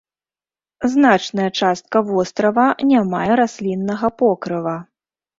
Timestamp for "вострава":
2.07-2.65